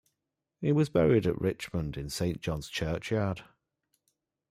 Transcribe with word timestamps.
He 0.61 0.71
was 0.71 0.89
buried 0.89 1.27
at 1.27 1.39
Richmond 1.39 1.95
in 1.95 2.09
Saint 2.09 2.41
John's 2.41 2.69
churchyard. 2.69 3.43